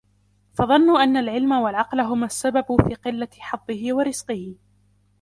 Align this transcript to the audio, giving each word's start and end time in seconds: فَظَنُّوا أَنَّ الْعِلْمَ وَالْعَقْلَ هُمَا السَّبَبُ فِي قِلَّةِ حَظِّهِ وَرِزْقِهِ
فَظَنُّوا 0.53 1.03
أَنَّ 1.03 1.17
الْعِلْمَ 1.17 1.51
وَالْعَقْلَ 1.51 2.01
هُمَا 2.01 2.25
السَّبَبُ 2.25 2.65
فِي 2.87 2.93
قِلَّةِ 2.95 3.29
حَظِّهِ 3.39 3.93
وَرِزْقِهِ 3.93 4.53